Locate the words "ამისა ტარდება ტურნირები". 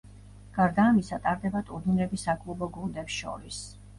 0.93-2.19